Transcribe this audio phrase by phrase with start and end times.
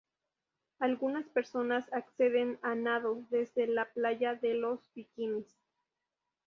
[0.79, 5.53] Algunas personas acceden a nado desde la playa de los Bikinis.